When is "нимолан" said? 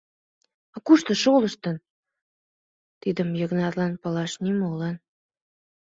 4.43-4.95